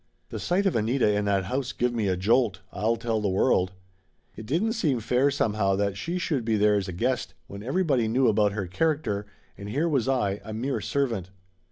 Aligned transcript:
The 0.29 0.39
sight 0.39 0.65
of 0.65 0.75
Anita 0.75 1.13
in 1.15 1.25
that 1.25 1.43
house 1.43 1.73
give 1.73 1.93
me 1.93 2.07
a 2.07 2.17
jolt, 2.17 2.61
I'll 2.73 2.95
tell 2.95 3.21
the 3.21 3.29
world! 3.29 3.73
It 4.35 4.47
didn't 4.47 4.73
seem 4.73 4.99
fair, 4.99 5.29
somehow, 5.29 5.75
that 5.75 5.95
she 5.95 6.17
should 6.17 6.43
be 6.43 6.57
there 6.57 6.73
as 6.73 6.87
a 6.87 6.91
guest, 6.91 7.35
when 7.45 7.61
everybody 7.61 8.07
knew 8.07 8.27
about 8.27 8.53
her 8.53 8.65
character, 8.65 9.27
and 9.59 9.69
here 9.69 9.87
was 9.87 10.07
I, 10.09 10.41
a 10.43 10.53
mere 10.53 10.81
servant! 10.81 11.29